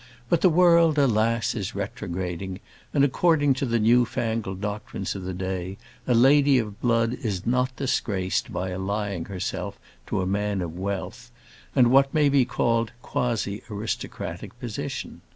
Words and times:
But 0.29 0.41
the 0.41 0.49
world, 0.49 0.97
alas! 0.97 1.53
is 1.53 1.75
retrograding; 1.75 2.59
and, 2.91 3.03
according 3.05 3.53
to 3.53 3.67
the 3.67 3.77
new 3.77 4.03
fangled 4.03 4.59
doctrines 4.59 5.13
of 5.13 5.21
the 5.21 5.31
day, 5.35 5.77
a 6.07 6.15
lady 6.15 6.57
of 6.57 6.81
blood 6.81 7.13
is 7.13 7.45
not 7.45 7.75
disgraced 7.75 8.51
by 8.51 8.71
allying 8.71 9.25
herself 9.25 9.77
to 10.07 10.19
a 10.21 10.25
man 10.25 10.63
of 10.63 10.75
wealth, 10.75 11.29
and 11.75 11.91
what 11.91 12.15
may 12.15 12.29
be 12.29 12.45
called 12.45 12.93
quasi 13.03 13.61
aristocratic 13.69 14.59
position. 14.59 15.21